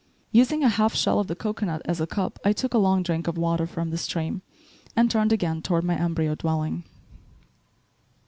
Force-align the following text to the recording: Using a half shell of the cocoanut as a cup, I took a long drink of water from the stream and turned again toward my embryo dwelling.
Using 0.31 0.63
a 0.63 0.67
half 0.69 0.95
shell 0.95 1.19
of 1.19 1.27
the 1.27 1.35
cocoanut 1.35 1.83
as 1.85 2.01
a 2.01 2.07
cup, 2.07 2.39
I 2.43 2.53
took 2.53 2.73
a 2.73 2.79
long 2.79 3.03
drink 3.03 3.27
of 3.27 3.37
water 3.37 3.67
from 3.67 3.91
the 3.91 3.99
stream 3.99 4.41
and 4.95 5.11
turned 5.11 5.31
again 5.31 5.61
toward 5.61 5.83
my 5.83 5.93
embryo 5.95 6.33
dwelling. 6.33 6.85